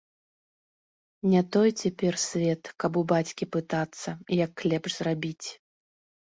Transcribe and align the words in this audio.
Не 1.33 1.43
той 1.55 1.69
цяпер 1.83 2.13
свет, 2.21 2.61
каб 2.85 2.91
у 3.03 3.03
бацькі 3.11 3.49
пытацца, 3.57 4.09
як 4.45 4.53
лепш 4.75 4.91
зрабіць. 4.99 5.47